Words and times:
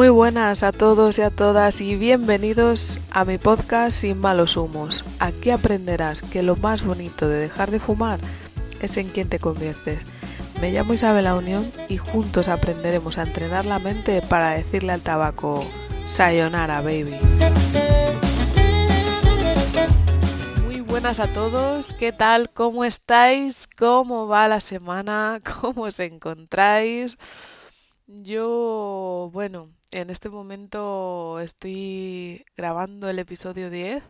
Muy 0.00 0.08
buenas 0.08 0.62
a 0.62 0.72
todos 0.72 1.18
y 1.18 1.20
a 1.20 1.28
todas 1.28 1.82
y 1.82 1.94
bienvenidos 1.94 3.00
a 3.10 3.26
mi 3.26 3.36
podcast 3.36 3.94
Sin 3.98 4.18
malos 4.18 4.56
humos. 4.56 5.04
Aquí 5.18 5.50
aprenderás 5.50 6.22
que 6.22 6.42
lo 6.42 6.56
más 6.56 6.82
bonito 6.86 7.28
de 7.28 7.36
dejar 7.36 7.70
de 7.70 7.80
fumar 7.80 8.18
es 8.80 8.96
en 8.96 9.10
quien 9.10 9.28
te 9.28 9.38
conviertes. 9.38 10.02
Me 10.58 10.72
llamo 10.72 10.94
Isabel 10.94 11.24
La 11.24 11.34
Unión 11.34 11.70
y 11.88 11.98
juntos 11.98 12.48
aprenderemos 12.48 13.18
a 13.18 13.24
entrenar 13.24 13.66
la 13.66 13.78
mente 13.78 14.22
para 14.22 14.52
decirle 14.52 14.92
al 14.92 15.02
tabaco 15.02 15.62
Sayonara 16.06 16.80
baby. 16.80 17.16
Muy 20.64 20.80
buenas 20.80 21.20
a 21.20 21.26
todos, 21.26 21.92
¿qué 21.92 22.12
tal? 22.12 22.48
¿Cómo 22.54 22.86
estáis? 22.86 23.68
¿Cómo 23.76 24.26
va 24.26 24.48
la 24.48 24.60
semana? 24.60 25.42
¿Cómo 25.60 25.82
os 25.82 26.00
encontráis? 26.00 27.18
Yo, 28.06 29.28
bueno, 29.34 29.68
en 29.92 30.10
este 30.10 30.28
momento 30.28 31.40
estoy 31.40 32.44
grabando 32.56 33.08
el 33.08 33.18
episodio 33.18 33.70
10. 33.70 34.02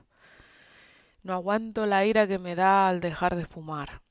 No 1.23 1.35
aguanto 1.35 1.87
la 1.87 2.05
ira 2.07 2.27
que 2.27 2.39
me 2.39 2.55
da 2.55 2.89
al 2.89 3.01
dejar 3.01 3.37
de 3.37 3.47
fumar. 3.47 4.03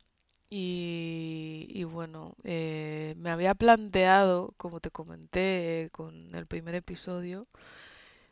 Y, 0.51 1.83
bueno, 1.91 2.35
eh, 2.43 3.13
me 3.17 3.29
había 3.29 3.53
planteado, 3.55 4.53
como 4.57 4.79
te 4.79 4.89
comenté 4.91 5.89
con 5.91 6.33
el 6.35 6.47
primer 6.47 6.75
episodio, 6.75 7.47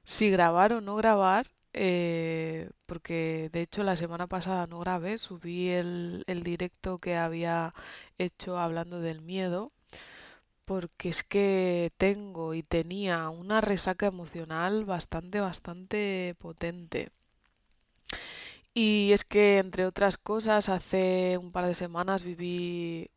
si 0.04 0.30
grabar 0.32 0.74
o 0.74 0.82
no 0.82 0.96
grabar, 0.96 1.48
eh, 1.74 2.70
porque 2.88 3.50
de 3.54 3.62
hecho 3.62 3.84
la 3.84 3.98
semana 3.98 4.28
pasada 4.28 4.68
no 4.68 4.80
grabé, 4.80 5.18
subí 5.20 5.70
el, 5.70 6.24
el 6.28 6.44
directo 6.44 7.00
que 7.00 7.16
había 7.18 7.74
hecho 8.18 8.58
hablando 8.60 9.00
del 9.02 9.22
miedo 9.22 9.72
porque 10.68 11.10
es 11.10 11.24
que 11.24 11.94
tengo 11.98 12.54
y 12.54 12.62
tenía 12.62 13.30
una 13.30 13.62
resaca 13.62 14.08
emocional 14.08 14.86
bastante, 14.86 15.40
bastante 15.40 16.36
potente. 16.40 17.12
Y 18.74 19.12
es 19.14 19.24
que, 19.24 19.60
entre 19.60 19.86
otras 19.86 20.18
cosas, 20.18 20.70
hace 20.70 21.38
un 21.38 21.52
par 21.52 21.66
de 21.66 21.76
semanas 21.76 22.24
viví 22.24 23.10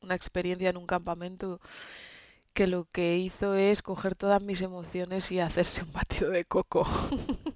una 0.00 0.14
experiencia 0.14 0.70
en 0.70 0.76
un 0.76 0.86
campamento 0.86 1.60
que 2.54 2.66
lo 2.66 2.86
que 2.92 3.18
hizo 3.18 3.54
es 3.54 3.82
coger 3.82 4.14
todas 4.16 4.42
mis 4.42 4.62
emociones 4.62 5.30
y 5.32 5.40
hacerse 5.40 5.82
un 5.82 5.92
batido 5.92 6.30
de 6.30 6.44
coco. 6.44 6.86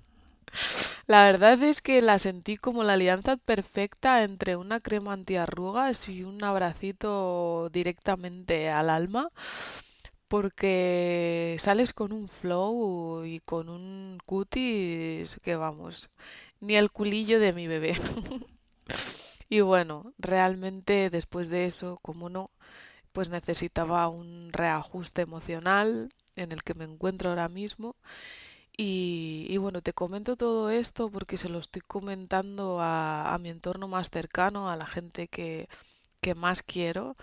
La 1.09 1.25
verdad 1.25 1.63
es 1.63 1.81
que 1.81 2.03
la 2.03 2.19
sentí 2.19 2.59
como 2.59 2.85
la 2.85 2.93
alianza 2.93 3.39
perfecta 3.39 4.23
entre 4.25 4.57
una 4.57 4.79
crema 4.79 5.15
antiarrugas 5.15 6.09
y 6.11 6.23
un 6.23 6.45
abracito 6.45 7.71
directamente 7.73 8.69
al 8.69 8.91
alma, 8.91 9.31
porque 10.29 11.57
sales 11.61 11.95
con 11.95 12.13
un 12.13 12.29
flow 12.29 13.25
y 13.25 13.41
con 13.41 13.71
un 13.71 14.19
cutis 14.27 15.41
que 15.43 15.57
vamos, 15.57 16.11
ni 16.61 16.77
el 16.77 16.91
culillo 16.91 17.41
de 17.41 17.55
mi 17.55 17.67
bebé. 17.67 17.97
y 19.49 19.61
bueno, 19.63 20.13
realmente 20.19 21.09
después 21.09 21.49
de 21.49 21.65
eso, 21.67 21.99
como 22.03 22.29
no, 22.29 22.51
pues 23.13 23.31
necesitaba 23.31 24.09
un 24.09 24.51
reajuste 24.53 25.23
emocional 25.23 26.13
en 26.37 26.53
el 26.53 26.63
que 26.63 26.75
me 26.75 26.85
encuentro 26.85 27.31
ahora 27.31 27.49
mismo 27.49 27.97
y, 28.81 29.57
bueno, 29.59 29.83
te 29.83 29.93
comento 29.93 30.37
todo 30.37 30.71
esto 30.71 31.11
porque 31.11 31.37
se 31.37 31.49
lo 31.49 31.59
estoy 31.59 31.83
comentando 31.83 32.79
a, 32.81 33.37
mi 33.41 33.51
entorno 33.51 33.89
más 33.89 34.09
cercano, 34.09 34.71
a 34.71 34.77
la 34.77 34.87
gente 34.87 35.27
que, 35.29 35.69
más 36.37 36.63
quiero 36.63 37.17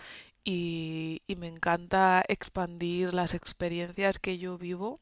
y, 0.43 1.21
me 1.37 1.47
encanta 1.47 2.23
expandir 2.27 3.13
las 3.13 3.33
experiencias 3.35 4.19
que 4.19 4.37
yo 4.37 4.57
vivo 4.57 4.99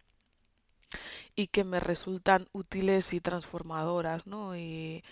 y 1.35 1.47
que 1.47 1.63
me 1.63 1.79
resultan 1.79 2.47
útiles 2.51 3.13
y 3.13 3.21
transformadoras, 3.21 4.27
¿no? 4.27 4.55
Y, 4.55 5.03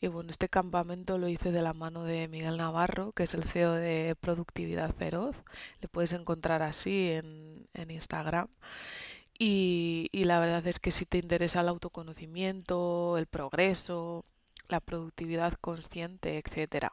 bueno, 0.00 0.30
este 0.30 0.48
campamento 0.48 1.18
lo 1.18 1.28
hice 1.28 1.52
de 1.52 1.62
la 1.62 1.74
mano 1.74 2.04
de 2.04 2.28
Miguel 2.28 2.56
Navarro, 2.56 3.12
que 3.12 3.24
es 3.24 3.34
el 3.34 3.44
CEO 3.44 3.72
de 3.74 4.16
Productividad 4.18 4.94
Feroz. 4.94 5.36
Le 5.80 5.88
puedes 5.88 6.12
encontrar 6.12 6.62
así 6.62 7.10
en, 7.10 7.68
en 7.74 7.90
Instagram. 7.90 8.48
Y, 9.38 10.10
la 10.12 10.40
verdad 10.40 10.66
es 10.66 10.78
que 10.78 10.90
si 10.90 11.06
te 11.06 11.18
interesa 11.18 11.60
el 11.60 11.68
autoconocimiento, 11.68 13.16
el 13.18 13.26
progreso, 13.26 14.24
la 14.68 14.80
productividad 14.80 15.54
consciente, 15.60 16.38
etcétera, 16.38 16.92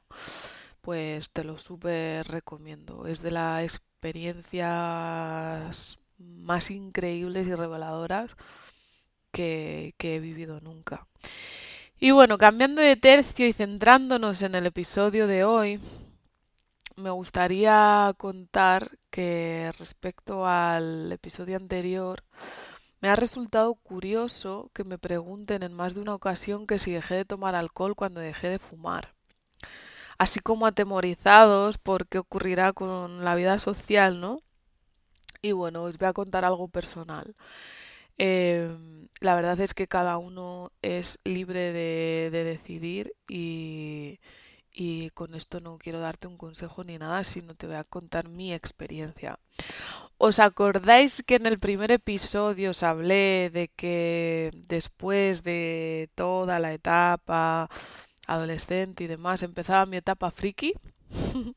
pues 0.81 1.31
te 1.31 1.43
lo 1.43 1.57
súper 1.57 2.27
recomiendo. 2.27 3.07
Es 3.07 3.21
de 3.21 3.31
las 3.31 3.63
experiencias 3.63 5.99
más 6.17 6.71
increíbles 6.71 7.47
y 7.47 7.55
reveladoras 7.55 8.35
que, 9.31 9.93
que 9.97 10.17
he 10.17 10.19
vivido 10.19 10.59
nunca. 10.61 11.07
Y 11.99 12.11
bueno, 12.11 12.37
cambiando 12.37 12.81
de 12.81 12.95
tercio 12.97 13.47
y 13.47 13.53
centrándonos 13.53 14.41
en 14.41 14.55
el 14.55 14.65
episodio 14.65 15.27
de 15.27 15.45
hoy, 15.45 15.79
me 16.95 17.09
gustaría 17.11 18.13
contar 18.17 18.91
que 19.09 19.71
respecto 19.77 20.45
al 20.45 21.11
episodio 21.11 21.57
anterior, 21.57 22.23
me 23.01 23.09
ha 23.09 23.15
resultado 23.15 23.75
curioso 23.75 24.71
que 24.73 24.83
me 24.83 24.97
pregunten 24.97 25.63
en 25.63 25.73
más 25.73 25.93
de 25.93 26.01
una 26.01 26.15
ocasión 26.15 26.67
que 26.67 26.79
si 26.79 26.91
dejé 26.91 27.15
de 27.15 27.25
tomar 27.25 27.55
alcohol 27.55 27.95
cuando 27.95 28.21
dejé 28.21 28.49
de 28.49 28.59
fumar. 28.59 29.13
Así 30.17 30.39
como 30.39 30.65
atemorizados 30.65 31.77
por 31.77 32.07
qué 32.07 32.19
ocurrirá 32.19 32.73
con 32.73 33.23
la 33.25 33.35
vida 33.35 33.59
social, 33.59 34.21
¿no? 34.21 34.41
Y 35.41 35.51
bueno, 35.51 35.83
os 35.83 35.97
voy 35.97 36.07
a 36.07 36.13
contar 36.13 36.45
algo 36.45 36.67
personal. 36.69 37.35
Em, 38.17 39.09
la 39.19 39.35
verdad 39.35 39.59
es 39.59 39.73
que 39.73 39.87
cada 39.87 40.17
uno 40.17 40.71
es 40.81 41.19
libre 41.25 41.73
de, 41.73 42.29
de 42.31 42.43
decidir 42.43 43.13
y, 43.27 44.19
y 44.73 45.11
con 45.11 45.35
esto 45.35 45.59
no 45.59 45.77
quiero 45.77 45.99
darte 45.99 46.27
un 46.27 46.37
consejo 46.37 46.83
ni 46.83 46.97
nada, 46.97 47.23
sino 47.23 47.55
te 47.55 47.67
voy 47.67 47.75
a 47.75 47.83
contar 47.83 48.27
mi 48.27 48.53
experiencia. 48.53 49.39
¿Os 50.17 50.39
acordáis 50.39 51.21
que 51.23 51.35
en 51.35 51.45
el 51.45 51.59
primer 51.59 51.91
episodio 51.91 52.71
os 52.71 52.81
hablé 52.81 53.49
de 53.53 53.69
que 53.75 54.51
después 54.67 55.43
de 55.43 56.09
toda 56.15 56.59
la 56.59 56.73
etapa 56.73 57.69
adolescente 58.25 59.03
y 59.03 59.07
demás 59.07 59.43
empezaba 59.43 59.85
mi 59.85 59.97
etapa 59.97 60.31
friki? 60.31 60.73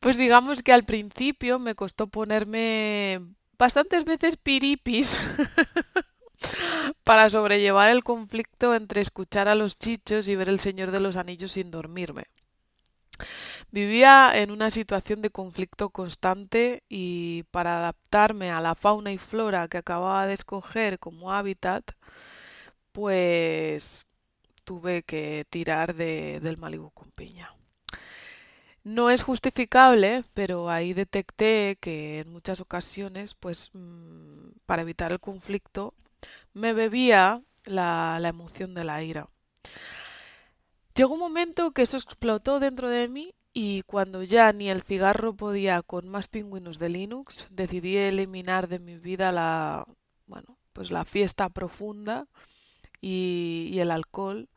pues 0.00 0.16
digamos 0.16 0.62
que 0.62 0.72
al 0.72 0.84
principio 0.84 1.58
me 1.58 1.74
costó 1.74 2.06
ponerme 2.06 3.20
bastantes 3.58 4.04
veces 4.04 4.36
piripis 4.36 5.18
para 7.04 7.30
sobrellevar 7.30 7.90
el 7.90 8.02
conflicto 8.04 8.74
entre 8.74 9.00
escuchar 9.00 9.48
a 9.48 9.54
los 9.54 9.78
chichos 9.78 10.28
y 10.28 10.36
ver 10.36 10.48
el 10.48 10.60
Señor 10.60 10.90
de 10.90 11.00
los 11.00 11.16
Anillos 11.16 11.52
sin 11.52 11.70
dormirme. 11.70 12.24
Vivía 13.70 14.32
en 14.34 14.50
una 14.50 14.70
situación 14.70 15.20
de 15.22 15.30
conflicto 15.30 15.90
constante 15.90 16.82
y 16.88 17.44
para 17.50 17.78
adaptarme 17.78 18.50
a 18.50 18.60
la 18.60 18.74
fauna 18.74 19.12
y 19.12 19.18
flora 19.18 19.68
que 19.68 19.78
acababa 19.78 20.26
de 20.26 20.34
escoger 20.34 20.98
como 20.98 21.32
hábitat, 21.32 21.92
pues 22.92 24.06
tuve 24.64 25.02
que 25.02 25.44
tirar 25.50 25.94
de, 25.94 26.40
del 26.40 26.56
Malibu 26.56 26.90
con 26.90 27.10
piña. 27.10 27.54
No 28.84 29.10
es 29.10 29.22
justificable, 29.22 30.24
pero 30.34 30.70
ahí 30.70 30.92
detecté 30.92 31.78
que 31.80 32.20
en 32.20 32.30
muchas 32.30 32.60
ocasiones, 32.60 33.34
pues 33.34 33.70
mm, 33.72 34.50
para 34.66 34.82
evitar 34.82 35.10
el 35.10 35.20
conflicto, 35.20 35.94
me 36.54 36.72
bebía 36.72 37.42
la, 37.66 38.20
emoción 38.24 38.74
de 38.74 38.84
la 38.84 39.02
ira. 39.02 39.28
Llegó 40.94 41.14
un 41.14 41.20
momento 41.20 41.72
que 41.72 41.82
eso 41.82 41.96
explotó 41.96 42.60
dentro 42.60 42.88
de 42.88 43.08
mí 43.08 43.34
y 43.52 43.82
cuando 43.82 44.22
ya 44.22 44.52
ni 44.52 44.70
el 44.70 44.82
cigarro 44.82 45.34
podía 45.34 45.82
con 45.82 46.08
más 46.08 46.28
pingüinos 46.28 46.78
de 46.78 46.88
Linux, 46.88 47.46
decidí 47.50 47.96
eliminar 47.96 48.68
de 48.68 48.78
mi 48.78 48.96
vida 48.96 49.32
la, 49.32 49.86
bueno, 50.26 50.56
pues 50.72 50.90
la 50.90 51.04
fiesta 51.04 51.48
profunda 51.48 52.28
y, 53.00 53.68
y 53.72 53.80
el 53.80 53.90
alcohol 53.90 54.48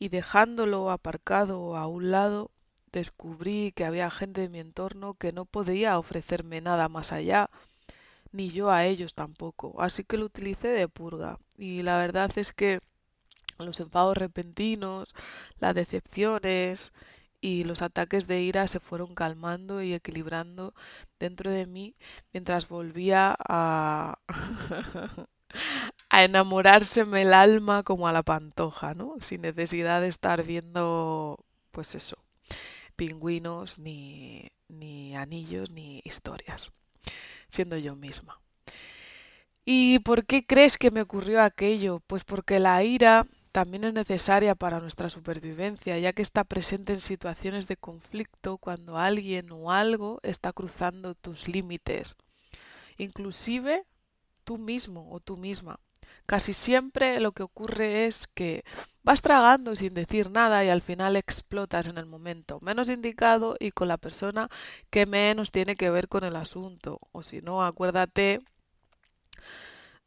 y 0.00 0.08
dejándolo 0.08 0.90
aparcado 0.90 1.76
a 1.76 1.86
un 1.86 2.10
lado, 2.10 2.50
descubrí 2.90 3.72
que 3.72 3.84
había 3.84 4.10
gente 4.10 4.42
de 4.42 4.48
mi 4.48 4.60
entorno 4.60 5.14
que 5.14 5.32
no 5.32 5.44
podía 5.44 5.98
ofrecerme 5.98 6.60
nada 6.60 6.88
más 6.88 7.12
allá 7.12 7.50
ni 8.32 8.50
yo 8.50 8.70
a 8.70 8.84
ellos 8.86 9.14
tampoco. 9.14 9.80
Así 9.80 10.04
que 10.04 10.18
lo 10.18 10.26
utilicé 10.26 10.68
de 10.68 10.88
purga. 10.88 11.38
Y 11.56 11.82
la 11.82 11.98
verdad 11.98 12.30
es 12.36 12.52
que 12.52 12.80
los 13.58 13.80
enfados 13.80 14.16
repentinos, 14.16 15.14
las 15.58 15.74
decepciones 15.74 16.92
y 17.40 17.64
los 17.64 17.82
ataques 17.82 18.26
de 18.26 18.40
ira 18.42 18.68
se 18.68 18.80
fueron 18.80 19.14
calmando 19.14 19.82
y 19.82 19.94
equilibrando 19.94 20.74
dentro 21.18 21.50
de 21.50 21.66
mí 21.66 21.96
mientras 22.32 22.68
volvía 22.68 23.36
a, 23.48 24.18
enamorárseme 26.12 27.22
el 27.22 27.34
alma 27.34 27.82
como 27.82 28.08
a 28.08 28.12
la 28.12 28.22
pantoja, 28.22 28.94
¿no? 28.94 29.16
Sin 29.20 29.42
necesidad 29.42 30.00
de 30.00 30.08
estar 30.08 30.44
viendo, 30.44 31.38
pues 31.70 31.94
eso, 31.94 32.18
pingüinos, 32.96 33.78
ni, 33.78 34.50
ni 34.68 35.16
anillos, 35.16 35.70
ni 35.70 36.00
historias 36.04 36.72
siendo 37.48 37.76
yo 37.76 37.96
misma. 37.96 38.40
¿Y 39.64 39.98
por 40.00 40.24
qué 40.24 40.46
crees 40.46 40.78
que 40.78 40.90
me 40.90 41.02
ocurrió 41.02 41.42
aquello? 41.42 42.00
Pues 42.06 42.24
porque 42.24 42.58
la 42.58 42.82
ira 42.82 43.26
también 43.52 43.84
es 43.84 43.92
necesaria 43.92 44.54
para 44.54 44.80
nuestra 44.80 45.10
supervivencia, 45.10 45.98
ya 45.98 46.12
que 46.12 46.22
está 46.22 46.44
presente 46.44 46.92
en 46.92 47.00
situaciones 47.00 47.66
de 47.66 47.76
conflicto 47.76 48.58
cuando 48.58 48.98
alguien 48.98 49.50
o 49.52 49.70
algo 49.70 50.20
está 50.22 50.52
cruzando 50.52 51.14
tus 51.14 51.48
límites, 51.48 52.16
inclusive 52.96 53.84
tú 54.44 54.58
mismo 54.58 55.12
o 55.12 55.20
tú 55.20 55.36
misma. 55.36 55.80
Casi 56.26 56.52
siempre 56.52 57.20
lo 57.20 57.32
que 57.32 57.42
ocurre 57.42 58.06
es 58.06 58.26
que 58.26 58.64
vas 59.02 59.22
tragando 59.22 59.74
sin 59.76 59.94
decir 59.94 60.30
nada 60.30 60.64
y 60.64 60.68
al 60.68 60.82
final 60.82 61.16
explotas 61.16 61.86
en 61.86 61.98
el 61.98 62.06
momento 62.06 62.58
menos 62.60 62.88
indicado 62.88 63.56
y 63.58 63.70
con 63.72 63.88
la 63.88 63.96
persona 63.96 64.48
que 64.90 65.06
menos 65.06 65.50
tiene 65.52 65.76
que 65.76 65.90
ver 65.90 66.08
con 66.08 66.24
el 66.24 66.36
asunto. 66.36 66.98
O 67.12 67.22
si 67.22 67.40
no, 67.42 67.64
acuérdate 67.64 68.40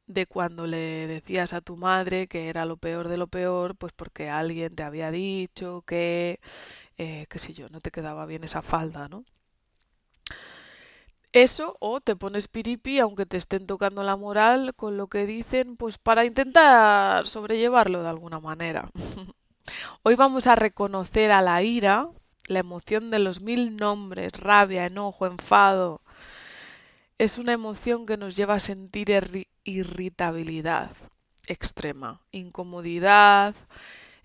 de 0.08 0.26
cuando 0.28 0.68
le 0.68 1.08
decías 1.08 1.54
a 1.54 1.62
tu 1.62 1.78
madre 1.78 2.28
que 2.28 2.50
era 2.50 2.66
lo 2.66 2.78
peor 2.78 3.08
de 3.08 3.18
lo 3.18 3.28
peor, 3.28 3.76
pues 3.76 3.94
porque 3.94 4.30
alguien 4.30 4.76
te 4.76 4.84
había 4.84 5.12
dicho 5.12 5.84
que, 5.88 6.40
eh, 6.98 7.28
qué 7.30 7.40
sé 7.40 7.54
yo, 7.54 7.70
no 7.70 7.82
te 7.82 7.92
quedaba 7.92 8.26
bien 8.26 8.44
esa 8.44 8.62
falda, 8.64 9.08
¿no? 9.10 9.26
Eso, 11.34 11.78
o 11.80 12.02
te 12.02 12.16
pones 12.16 12.48
piripi 12.48 13.00
aunque 13.00 13.26
te 13.26 13.38
estén 13.38 13.66
tocando 13.66 14.04
la 14.04 14.18
moral 14.18 14.74
con 14.76 14.98
lo 14.98 15.08
que 15.08 15.26
dicen, 15.26 15.78
pues 15.78 15.98
para 15.98 16.26
intentar 16.26 17.26
sobrellevarlo 17.26 18.04
de 18.04 18.10
alguna 18.10 18.40
manera. 18.40 18.92
Hoy 20.04 20.16
vamos 20.16 20.48
a 20.48 20.56
reconocer 20.56 21.32
a 21.32 21.42
la 21.42 21.64
ira, 21.64 22.10
la 22.48 22.60
emoción 22.60 23.12
de 23.12 23.20
los 23.20 23.40
mil 23.40 23.78
nombres, 23.78 24.34
rabia, 24.34 24.86
enojo, 24.86 25.26
enfado, 25.26 26.02
es 27.18 27.38
una 27.38 27.54
emoción 27.54 28.08
que 28.08 28.18
nos 28.18 28.36
lleva 28.36 28.56
a 28.56 28.60
sentir 28.60 29.12
irritabilidad 29.64 30.92
extrema, 31.46 32.22
incomodidad, 32.32 33.56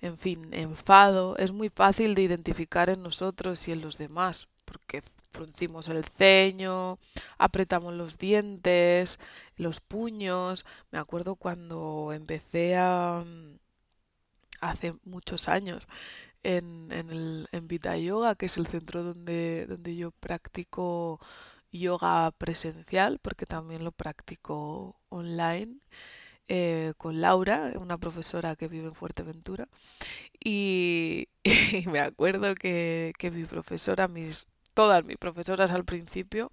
en 0.00 0.18
fin, 0.18 0.48
enfado. 0.52 1.36
Es 1.36 1.52
muy 1.52 1.68
fácil 1.68 2.14
de 2.14 2.22
identificar 2.22 2.88
en 2.88 3.02
nosotros 3.02 3.68
y 3.68 3.72
en 3.72 3.80
los 3.80 3.98
demás, 3.98 4.48
porque 4.64 5.02
fruncimos 5.36 5.88
el 5.88 6.04
ceño, 6.04 6.98
apretamos 7.38 7.94
los 7.94 8.18
dientes, 8.18 9.18
los 9.56 9.80
puños. 9.80 10.64
Me 10.90 10.98
acuerdo 10.98 11.36
cuando 11.36 12.12
empecé 12.12 12.76
hace 14.60 14.94
muchos 15.04 15.48
años 15.48 15.86
en, 16.42 16.88
en, 17.52 17.68
Vita 17.68 17.96
Yoga, 17.96 18.34
que 18.34 18.46
es 18.46 18.56
el 18.56 18.66
centro 18.66 19.02
donde, 19.02 19.66
donde 19.66 19.96
yo 19.96 20.10
practico 20.12 21.20
yoga 21.72 22.30
presencial, 22.32 23.18
porque 23.20 23.46
también 23.46 23.84
lo 23.84 23.92
practico 23.92 25.00
online. 25.08 25.80
Eh, 26.48 26.92
con 26.96 27.20
Laura, 27.20 27.72
una 27.76 27.98
profesora 27.98 28.54
que 28.54 28.68
vive 28.68 28.86
en 28.86 28.94
Fuerteventura. 28.94 29.68
Y, 30.42 31.28
me 31.90 31.98
acuerdo 32.00 32.54
que, 32.54 33.12
mi 33.32 33.44
profesora, 33.44 34.06
mis, 34.08 34.46
todas 34.76 35.04
mis 35.04 35.16
profesoras 35.16 35.72
al 35.72 35.84
principio, 35.84 36.52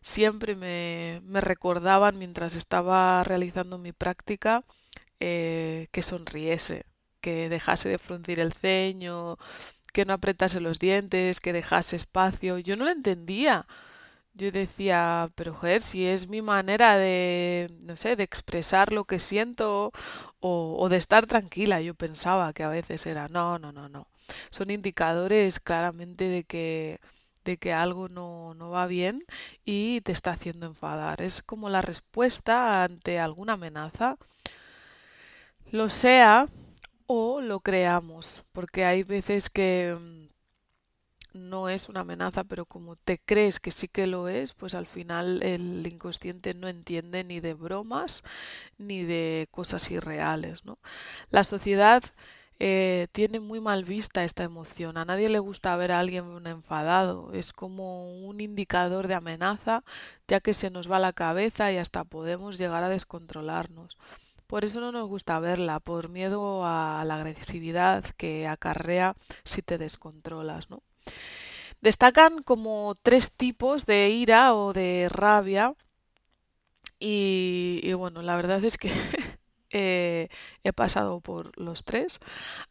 siempre 0.00 0.54
me, 0.56 1.20
recordaban 1.40 2.18
mientras 2.18 2.56
estaba 2.56 3.24
realizando 3.24 3.78
mi 3.78 3.92
práctica 3.92 4.64
eh, 5.20 5.88
que 5.92 6.02
sonriese, 6.02 6.84
que 7.20 7.48
dejase 7.48 7.88
de 7.90 7.98
fruncir 7.98 8.40
el 8.40 8.52
ceño, 8.54 9.38
que 9.92 10.04
no 10.06 10.14
apretase 10.14 10.60
los 10.60 10.78
dientes, 10.78 11.40
que 11.40 11.52
dejase 11.52 11.96
espacio. 11.96 12.58
Yo 12.58 12.76
no 12.76 12.84
lo 12.84 12.90
entendía 12.92 13.66
yo 14.38 14.52
decía, 14.52 15.30
pero 15.34 15.52
joder, 15.54 15.80
si 15.82 16.06
es 16.06 16.28
mi 16.28 16.42
manera 16.42 16.96
de, 16.96 17.70
no 17.84 17.96
sé, 17.96 18.14
de 18.16 18.22
expresar 18.22 18.92
lo 18.92 19.04
que 19.04 19.18
siento 19.18 19.92
o, 20.40 20.76
o, 20.78 20.88
de 20.88 20.96
estar 20.96 21.26
tranquila, 21.26 21.80
yo 21.82 21.94
pensaba 21.94 22.52
que 22.52 22.62
a 22.62 22.68
veces 22.68 23.06
era, 23.06 23.28
no, 23.28 23.58
no, 23.58 23.72
no, 23.72 23.88
no. 23.88 24.06
Son 24.50 24.70
indicadores 24.70 25.60
claramente 25.60 26.28
de 26.28 26.44
que, 26.44 27.00
de 27.48 27.56
que 27.56 27.72
algo 27.72 28.10
no, 28.10 28.52
no 28.54 28.68
va 28.68 28.86
bien 28.86 29.24
y 29.64 30.02
te 30.02 30.12
está 30.12 30.32
haciendo 30.32 30.66
enfadar. 30.66 31.22
Es 31.22 31.42
como 31.42 31.70
la 31.70 31.80
respuesta 31.80 32.84
ante 32.84 33.18
alguna 33.18 33.54
amenaza, 33.54 34.18
lo 35.70 35.88
sea 35.88 36.48
o 37.06 37.40
lo 37.40 37.60
creamos, 37.60 38.44
porque 38.52 38.84
hay 38.84 39.02
veces 39.02 39.48
que 39.48 39.96
no 41.32 41.70
es 41.70 41.88
una 41.88 42.00
amenaza, 42.00 42.44
pero 42.44 42.66
como 42.66 42.96
te 42.96 43.18
crees 43.18 43.60
que 43.60 43.70
sí 43.70 43.88
que 43.88 44.06
lo 44.06 44.28
es, 44.28 44.52
pues 44.52 44.74
al 44.74 44.86
final 44.86 45.42
el 45.42 45.86
inconsciente 45.86 46.52
no 46.52 46.68
entiende 46.68 47.24
ni 47.24 47.40
de 47.40 47.54
bromas 47.54 48.24
ni 48.76 49.04
de 49.04 49.48
cosas 49.50 49.90
irreales. 49.90 50.66
¿no? 50.66 50.78
La 51.30 51.44
sociedad 51.44 52.02
eh, 52.58 53.06
tiene 53.12 53.40
muy 53.40 53.60
mal 53.60 53.84
vista 53.84 54.24
esta 54.24 54.44
emoción. 54.44 54.96
A 54.98 55.04
nadie 55.04 55.28
le 55.28 55.38
gusta 55.38 55.76
ver 55.76 55.92
a 55.92 56.00
alguien 56.00 56.46
enfadado. 56.46 57.32
Es 57.32 57.52
como 57.52 58.10
un 58.26 58.40
indicador 58.40 59.08
de 59.08 59.14
amenaza, 59.14 59.84
ya 60.26 60.40
que 60.40 60.54
se 60.54 60.70
nos 60.70 60.90
va 60.90 60.98
la 60.98 61.12
cabeza 61.12 61.72
y 61.72 61.76
hasta 61.78 62.04
podemos 62.04 62.58
llegar 62.58 62.84
a 62.84 62.88
descontrolarnos. 62.88 63.96
Por 64.46 64.64
eso 64.64 64.80
no 64.80 64.92
nos 64.92 65.08
gusta 65.08 65.38
verla, 65.40 65.78
por 65.80 66.08
miedo 66.08 66.64
a 66.64 67.04
la 67.06 67.16
agresividad 67.16 68.04
que 68.16 68.48
acarrea 68.48 69.14
si 69.44 69.62
te 69.62 69.78
descontrolas, 69.78 70.70
¿no? 70.70 70.82
Destacan 71.80 72.42
como 72.42 72.94
tres 73.02 73.30
tipos 73.30 73.86
de 73.86 74.10
ira 74.10 74.54
o 74.54 74.72
de 74.72 75.08
rabia 75.10 75.74
y, 77.00 77.92
bueno, 77.92 78.22
la 78.22 78.36
verdad 78.36 78.64
es 78.64 78.78
que 78.78 78.90
eh, 79.70 80.28
he 80.64 80.72
pasado 80.72 81.20
por 81.20 81.56
los 81.60 81.84
tres, 81.84 82.20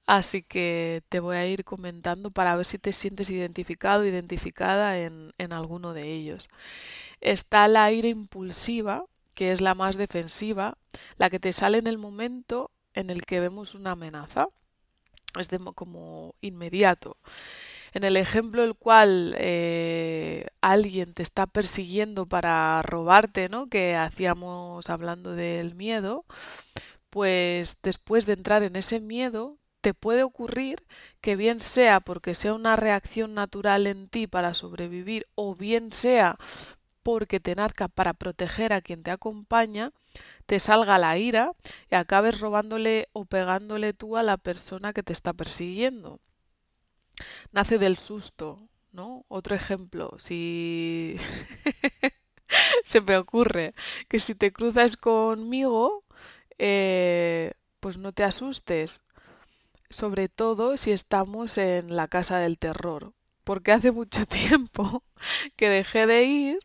así 0.05 0.41
que 0.43 1.03
te 1.09 1.19
voy 1.19 1.37
a 1.37 1.47
ir 1.47 1.63
comentando 1.63 2.31
para 2.31 2.55
ver 2.55 2.65
si 2.65 2.79
te 2.79 2.93
sientes 2.93 3.29
identificado, 3.29 4.05
identificada 4.05 4.99
en, 4.99 5.33
alguno 5.51 5.93
de 5.93 6.11
ellos. 6.11 6.49
Está 7.21 7.67
la 7.67 7.91
ira 7.91 8.07
impulsiva, 8.07 9.05
que 9.33 9.51
es 9.51 9.61
la 9.61 9.75
más 9.75 9.97
defensiva, 9.97 10.77
la 11.17 11.29
que 11.29 11.39
te 11.39 11.53
sale 11.53 11.77
en 11.77 11.87
el 11.87 11.97
momento 11.97 12.71
en 12.93 13.09
el 13.09 13.23
que 13.25 13.39
vemos 13.39 13.75
una 13.75 13.91
amenaza. 13.91 14.47
Es 15.39 15.49
de, 15.49 15.59
como 15.75 16.35
inmediato 16.41 17.17
en 17.97 18.03
el 18.03 18.15
ejemplo 18.15 18.63
el 18.63 18.75
cual 18.75 19.33
eh, 19.39 20.45
alguien 20.61 21.15
te 21.15 21.23
está 21.23 21.47
persiguiendo 21.47 22.27
para 22.27 22.81
robarte, 22.83 23.49
¿no? 23.49 23.67
Que 23.69 23.95
hacíamos 23.95 24.89
hablando 24.91 25.33
del 25.33 25.73
miedo, 25.73 26.23
pues 27.17 27.79
después 27.81 28.27
de 28.27 28.33
entrar 28.33 28.61
en 28.61 28.75
ese 28.75 28.99
miedo, 28.99 29.57
te 29.81 29.95
puede 29.95 30.21
ocurrir 30.21 30.85
que 31.19 31.35
bien 31.35 31.59
sea 31.59 31.99
porque 31.99 32.35
sea 32.35 32.53
una 32.53 32.75
reacción 32.75 33.33
natural 33.33 33.87
en 33.87 34.07
ti 34.07 34.27
para 34.27 34.53
sobrevivir 34.53 35.25
o 35.33 35.55
bien 35.55 35.91
sea 35.91 36.37
porque 37.01 37.39
te 37.39 37.55
nazca 37.55 37.87
para 37.87 38.13
proteger 38.13 38.71
a 38.71 38.81
quien 38.81 39.01
te 39.01 39.09
acompaña, 39.09 39.93
te 40.45 40.59
salga 40.59 40.99
la 40.99 41.17
ira 41.17 41.53
y 41.89 41.95
acabes 41.95 42.39
robándole 42.39 43.09
o 43.13 43.25
pegándole 43.25 43.93
tú 43.93 44.15
a 44.15 44.21
la 44.21 44.37
persona 44.37 44.93
que 44.93 45.01
te 45.01 45.13
está 45.13 45.33
persiguiendo 45.33 46.19
nace 47.51 47.79
del 47.79 47.97
susto, 47.97 48.69
¿no? 48.91 49.25
Otro 49.27 49.55
ejemplo, 49.55 50.13
si 50.19 51.17
se 52.83 53.01
me 53.01 53.17
ocurre 53.17 53.73
que 54.07 54.19
si 54.19 54.35
te 54.35 54.53
cruzas 54.53 54.97
conmigo, 54.97 56.03
eh, 56.59 57.53
pues 57.79 57.97
no 57.97 58.11
te 58.13 58.23
asustes, 58.23 59.03
sobre 59.89 60.29
todo 60.29 60.77
si 60.77 60.91
estamos 60.91 61.57
en 61.57 61.95
la 61.95 62.07
casa 62.07 62.39
del 62.39 62.57
terror, 62.59 63.13
porque 63.43 63.71
hace 63.71 63.91
mucho 63.91 64.25
tiempo 64.27 65.03
que 65.55 65.69
dejé 65.69 66.07
de 66.07 66.23
ir 66.23 66.59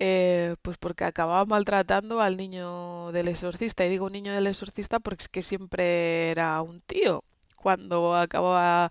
eh, 0.00 0.56
pues 0.62 0.78
porque 0.78 1.04
acababa 1.04 1.44
maltratando 1.44 2.20
al 2.22 2.36
niño 2.36 3.12
del 3.12 3.28
exorcista. 3.28 3.84
Y 3.86 3.90
digo 3.90 4.10
niño 4.10 4.32
del 4.34 4.46
exorcista 4.46 4.98
porque 5.00 5.22
es 5.24 5.28
que 5.28 5.42
siempre 5.42 6.30
era 6.30 6.60
un 6.62 6.80
tío 6.82 7.24
cuando 7.60 8.16
acababa 8.16 8.90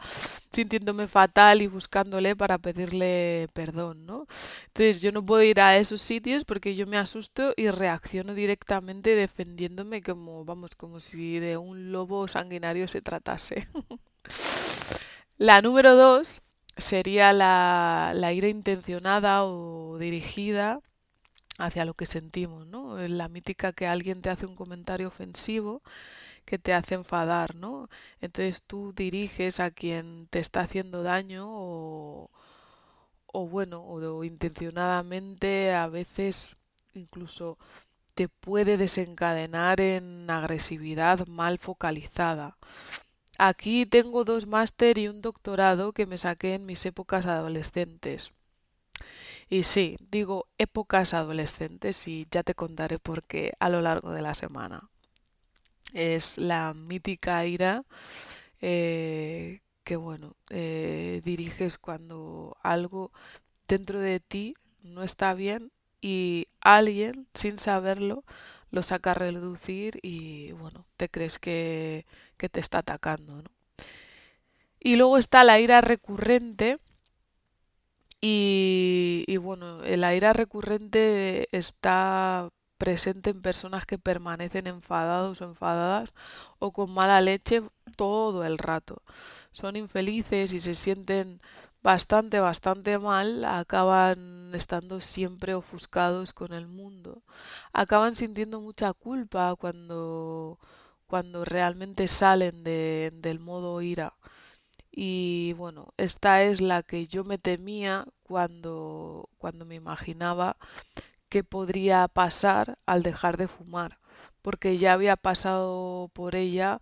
sintiéndome 0.51 1.07
fatal 1.07 1.61
y 1.61 1.67
buscándole 1.67 2.35
para 2.35 2.57
pedirle 2.57 3.47
perdón, 3.53 4.05
¿no? 4.05 4.27
Entonces 4.67 5.01
yo 5.01 5.11
no 5.11 5.25
puedo 5.25 5.43
ir 5.43 5.59
a 5.59 5.77
esos 5.77 6.01
sitios 6.01 6.45
porque 6.45 6.75
yo 6.75 6.87
me 6.87 6.97
asusto 6.97 7.53
y 7.57 7.69
reacciono 7.69 8.33
directamente 8.33 9.15
defendiéndome 9.15 10.01
como, 10.01 10.45
vamos, 10.45 10.75
como 10.75 10.99
si 10.99 11.39
de 11.39 11.57
un 11.57 11.91
lobo 11.91 12.27
sanguinario 12.27 12.87
se 12.87 13.01
tratase. 13.01 13.67
la 15.37 15.61
número 15.61 15.95
dos 15.95 16.43
sería 16.77 17.33
la, 17.33 18.13
la 18.15 18.33
ira 18.33 18.47
intencionada 18.47 19.43
o 19.45 19.97
dirigida 19.99 20.79
hacia 21.57 21.85
lo 21.85 21.93
que 21.93 22.05
sentimos, 22.05 22.65
¿no? 22.67 22.97
La 23.07 23.27
mítica 23.27 23.73
que 23.73 23.87
alguien 23.87 24.21
te 24.21 24.29
hace 24.29 24.45
un 24.45 24.55
comentario 24.55 25.07
ofensivo 25.07 25.81
que 26.49 26.59
te 26.59 26.73
hace 26.73 26.95
enfadar, 26.95 27.55
¿no? 27.55 27.89
Entonces 28.21 28.63
tú 28.63 28.93
diriges 28.93 29.59
a 29.59 29.71
quien 29.71 30.27
te 30.31 30.39
está 30.39 30.61
haciendo 30.61 31.03
daño 31.03 31.45
o, 31.47 32.31
o 33.27 33.47
bueno, 33.47 33.83
o, 33.83 34.23
intencionadamente 34.23 35.73
a 35.73 35.87
veces 35.87 36.57
incluso 36.93 37.57
te 38.15 38.27
puede 38.29 38.77
desencadenar 38.77 39.81
en 39.81 40.29
agresividad 40.29 41.27
mal 41.27 41.59
focalizada. 41.59 42.57
Aquí 43.37 43.85
tengo 43.85 44.25
dos 44.25 44.47
máster 44.47 44.97
y 44.97 45.07
un 45.07 45.21
doctorado 45.21 45.93
que 45.93 46.05
me 46.05 46.17
saqué 46.17 46.55
en 46.55 46.65
mis 46.65 46.85
épocas 46.85 47.25
adolescentes. 47.27 48.31
Y 49.49 49.63
sí, 49.63 49.97
digo 50.11 50.47
épocas 50.57 51.13
adolescentes 51.13 52.07
y 52.07 52.27
ya 52.31 52.43
te 52.43 52.55
contaré 52.55 52.99
por 52.99 53.23
qué 53.23 53.53
a 53.59 53.69
lo 53.69 53.81
largo 53.81 54.11
de 54.11 54.21
la 54.21 54.33
semana. 54.33 54.89
Es 55.93 56.37
la 56.37 56.73
mítica 56.73 57.45
ira 57.45 57.83
eh, 58.61 59.61
que, 59.83 59.95
bueno, 59.97 60.35
eh, 60.49 61.21
diriges 61.23 61.77
cuando 61.77 62.57
algo 62.63 63.11
dentro 63.67 63.99
de 63.99 64.19
ti 64.19 64.55
no 64.83 65.03
está 65.03 65.33
bien 65.33 65.71
y 66.01 66.47
alguien, 66.61 67.27
sin 67.33 67.59
saberlo, 67.59 68.23
lo 68.71 68.83
saca 68.83 69.11
a 69.11 69.15
reducir 69.15 69.99
y 70.03 70.51
bueno, 70.53 70.85
te 70.97 71.09
crees 71.09 71.39
que, 71.39 72.05
que 72.37 72.49
te 72.49 72.59
está 72.59 72.79
atacando. 72.79 73.43
Y 74.79 74.95
luego 74.97 75.17
está 75.17 75.43
la 75.43 75.59
ira 75.59 75.81
recurrente. 75.81 76.79
Y, 78.21 79.23
y 79.27 79.37
bueno, 79.37 79.79
la 79.83 80.13
ira 80.15 80.33
recurrente 80.33 81.47
está 81.57 82.49
presente 82.79 83.29
en 83.29 83.43
personas 83.43 83.85
que 83.85 83.99
permanecen 83.99 84.65
enfadados 84.65 85.41
o 85.41 85.45
enfadadas 85.45 86.13
o 86.57 86.71
con 86.71 86.91
mala 86.91 87.21
leche 87.21 87.61
todo 87.95 88.43
el 88.45 88.57
rato. 88.57 89.03
Son 89.51 89.75
infelices 89.75 90.53
y 90.53 90.59
se 90.59 90.73
sienten 90.73 91.41
bastante, 91.83 92.39
bastante 92.39 92.97
mal, 92.97 93.45
acaban 93.45 94.51
estando 94.55 95.01
siempre 95.01 95.53
ofuscados 95.53 96.33
con 96.33 96.53
el 96.53 96.67
mundo, 96.67 97.23
acaban 97.73 98.15
sintiendo 98.15 98.61
mucha 98.61 98.93
culpa 98.93 99.55
cuando, 99.55 100.57
cuando 101.07 101.45
realmente 101.45 102.07
salen 102.07 102.63
de, 102.63 103.11
del 103.13 103.39
modo 103.39 103.81
ira. 103.81 104.13
Y 104.91 105.53
bueno, 105.53 105.93
esta 105.97 106.43
es 106.43 106.61
la 106.61 106.83
que 106.83 107.07
yo 107.07 107.23
me 107.23 107.37
temía 107.37 108.05
cuando, 108.23 109.29
cuando 109.37 109.65
me 109.65 109.75
imaginaba 109.75 110.57
qué 111.29 111.43
podría 111.43 112.07
pasar 112.07 112.77
al 112.85 113.03
dejar 113.03 113.37
de 113.37 113.47
fumar, 113.47 113.99
porque 114.41 114.77
ya 114.77 114.93
había 114.93 115.15
pasado 115.15 116.09
por 116.13 116.35
ella 116.35 116.79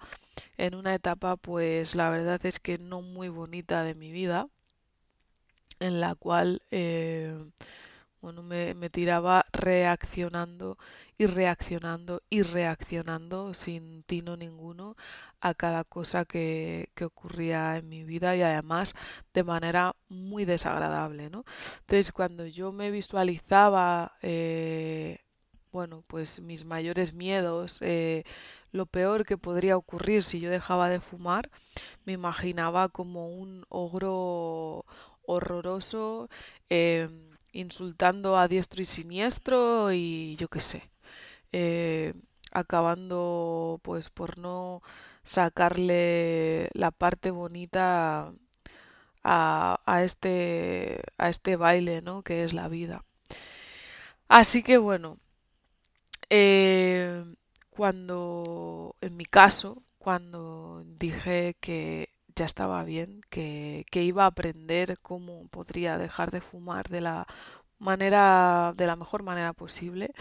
en 0.58 0.76
una 0.76 0.96
etapa 0.96 1.36
pues 1.38 1.96
la 1.96 2.10
verdad 2.10 2.46
es 2.46 2.60
que 2.60 2.78
no 2.78 3.02
muy 3.02 3.30
bonita 3.30 3.84
de 3.84 3.96
mi 3.96 4.12
vida 4.12 4.48
en 5.80 6.00
la 6.00 6.16
cual 6.16 6.62
eh, 6.72 7.36
bueno, 8.22 8.44
me, 8.44 8.90
tiraba 8.90 9.46
reaccionando 9.54 10.78
y 11.18 11.26
reaccionando 11.28 12.22
y 12.30 12.44
reaccionando 12.44 13.54
sin 13.54 14.04
tino 14.04 14.38
ninguno 14.38 14.96
a 15.40 15.54
cada 15.54 15.84
cosa 15.84 16.26
que, 16.26 16.90
que, 16.96 17.06
ocurría 17.06 17.78
en 17.78 17.90
mi 17.90 18.04
vida 18.04 18.36
y 18.36 18.42
además 18.42 18.94
de 19.34 19.44
manera 19.44 19.96
muy 20.10 20.46
desagradable, 20.46 21.30
¿no? 21.30 21.44
Entonces 21.82 22.12
cuando 22.12 22.46
yo 22.48 22.72
me 22.72 22.92
visualizaba 22.92 24.14
eh, 24.22 25.20
bueno, 25.78 26.04
pues 26.08 26.42
mis 26.42 26.66
mayores 26.66 27.14
miedos, 27.14 27.80
eh, 27.82 28.24
lo 28.72 28.86
peor 28.88 29.26
que 29.26 29.38
podría 29.38 29.78
ocurrir 29.78 30.24
si 30.24 30.40
yo 30.40 30.50
dejaba 30.50 30.90
de 30.90 31.00
fumar, 31.00 31.50
me 32.06 32.14
imaginaba 32.14 32.90
como 32.90 33.30
un 33.30 33.66
ogro 33.70 34.86
horroroso, 35.24 36.30
em, 36.70 37.27
insultando 37.58 38.38
a 38.38 38.48
diestro 38.48 38.82
y 38.82 38.86
siniestro 38.86 39.92
y 39.92 40.36
yo 40.38 40.48
qué 40.48 40.60
sé, 40.60 40.90
eh, 41.52 42.14
acabando 42.52 43.80
pues 43.84 44.10
por 44.10 44.38
no 44.38 44.82
sacarle 45.24 46.70
la 46.74 46.92
parte 46.92 47.32
bonita 47.32 48.32
a, 49.24 50.02
este, 50.04 51.02
a 51.18 51.30
este 51.30 51.56
baile, 51.58 52.02
¿no? 52.02 52.22
Que 52.24 52.44
es 52.44 52.54
la 52.54 52.70
vida. 52.70 53.04
Así 54.30 54.64
que 54.64 54.78
bueno, 54.78 55.18
eh, 56.30 57.24
cuando, 57.70 58.96
en 59.02 59.18
mi 59.18 59.26
caso, 59.26 59.84
cuando 60.00 60.84
dije 60.86 61.56
que 61.60 62.10
ya 62.38 62.46
estaba 62.46 62.84
bien, 62.84 63.22
que, 63.30 63.86
iba 63.94 64.24
a 64.24 64.28
aprender 64.28 65.00
cómo 65.02 65.48
podría 65.50 65.98
dejar 65.98 66.32
de 66.32 66.42
fumar 66.42 66.88
de 66.90 67.02
la 67.02 67.28
manera, 67.80 68.74
de 68.78 68.88
la 68.88 68.96
mejor 68.96 69.24
manera 69.24 69.54
posible. 69.54 70.12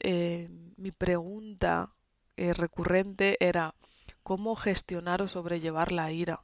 Eh, 0.00 0.48
mi 0.76 0.90
pregunta 0.90 1.94
eh, 2.36 2.54
recurrente 2.54 3.36
era 3.40 3.74
cómo 4.22 4.56
gestionar 4.56 5.22
o 5.22 5.28
sobrellevar 5.28 5.92
la 5.92 6.12
ira. 6.12 6.40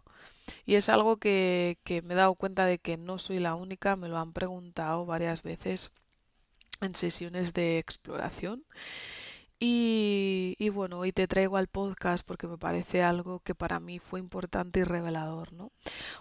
Y 0.67 0.77
es 0.77 0.89
algo 0.89 1.19
que, 1.19 1.79
que 1.85 2.03
me 2.03 2.15
he 2.15 2.17
dado 2.17 2.35
cuenta 2.35 2.67
de 2.67 2.79
que 2.79 2.97
no 2.97 3.19
soy 3.19 3.41
la 3.41 3.55
única, 3.55 3.97
me 3.97 4.09
lo 4.09 4.19
han 4.19 4.33
preguntado 4.33 5.07
varias 5.07 5.43
veces 5.43 5.93
en 6.81 6.95
sesiones 6.95 7.53
de 7.53 7.79
exploración 7.79 8.65
y, 9.63 10.71
bueno, 10.71 10.99
hoy 11.01 11.13
te 11.13 11.29
traigo 11.29 11.59
al 11.59 11.67
podcast 11.67 12.25
porque 12.27 12.47
me 12.47 12.57
parece 12.57 13.03
algo 13.03 13.41
que 13.41 13.55
para 13.55 13.79
mí 13.79 13.99
fue 13.99 14.19
importante 14.19 14.81
y 14.81 14.85
revelador, 14.85 15.53
¿no? 15.53 15.71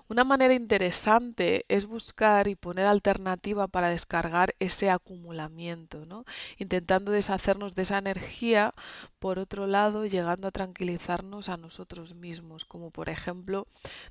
Una 0.09 0.25
manera 0.25 0.53
interesante 0.53 1.65
es 1.69 1.85
buscar 1.85 2.49
y 2.49 2.55
poner 2.55 2.85
alternativa 2.85 3.67
para 3.67 3.87
descargar 3.87 4.55
ese 4.59 4.89
acumulamiento, 4.89 6.05
¿no? 6.05 6.25
Intentando 6.57 7.13
deshacernos 7.13 7.75
de 7.75 7.83
esa 7.83 7.99
energía, 7.99 8.73
por 9.19 9.39
otro 9.39 9.67
lado, 9.67 10.05
llegando 10.05 10.49
a 10.49 10.51
tranquilizarnos 10.51 11.47
a 11.47 11.55
nosotros 11.55 12.15
mismos, 12.15 12.65
como 12.65 12.91
por 12.91 13.07
ejemplo, 13.07 13.67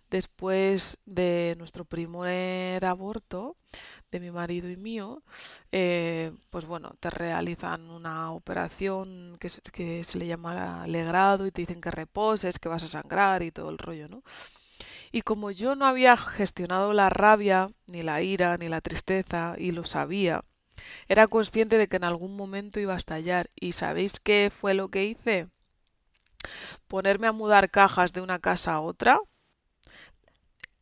después 0.09 0.99
de 1.05 1.55
nuestro 1.59 1.85
primer 1.85 2.83
aborto, 2.87 3.57
de 4.11 4.21
mi 4.21 4.31
marido 4.31 4.71
y 4.71 4.77
mío, 4.77 5.23
eh, 5.73 6.33
pues 6.51 6.65
bueno, 6.65 6.95
te 7.01 7.11
realizan 7.11 7.91
una 7.91 8.33
operación 8.33 9.37
que, 9.39 9.49
se 9.49 10.19
le 10.19 10.27
llama 10.27 10.83
alegrado 10.83 11.47
y 11.47 11.51
te 11.51 11.63
dicen 11.63 11.81
que 11.81 11.91
reposes, 11.91 12.59
que 12.59 12.69
vas 12.69 12.83
a 12.85 12.89
sangrar 12.89 13.43
y 13.43 13.51
todo 13.51 13.71
el 13.71 13.79
rollo, 13.79 14.09
¿no? 14.09 14.23
Y 15.13 15.23
como 15.23 15.51
yo 15.51 15.75
no 15.75 15.87
había 15.87 16.17
gestionado 16.17 16.93
la 16.93 17.11
rabia, 17.11 17.71
ni 17.87 18.03
la 18.03 18.23
ira, 18.23 18.57
ni 18.59 18.69
la 18.69 18.81
tristeza, 18.81 19.55
y 19.59 19.73
lo 19.73 19.85
sabía, 19.85 20.45
era 21.09 21.27
consciente 21.27 21.79
de 21.79 21.89
que 21.89 21.97
en 21.97 22.05
algún 22.05 22.37
momento 22.37 22.81
iba 22.81 22.95
a 22.95 22.99
estallar. 22.99 23.51
¿Y 23.55 23.73
sabéis 23.73 24.21
qué 24.21 24.51
fue 24.55 24.75
lo 24.75 24.91
que 24.91 25.05
hice? 25.05 25.49
Ponerme 26.87 27.27
a 27.27 27.33
mudar 27.33 27.71
cajas 27.71 28.13
de 28.13 28.21
una 28.21 28.39
casa 28.39 28.75
a 28.75 28.81
otra, 28.81 29.19